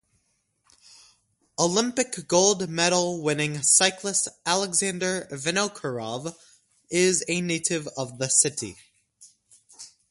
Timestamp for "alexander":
4.47-5.27